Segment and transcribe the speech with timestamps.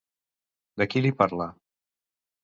[0.81, 1.47] De qui li parla?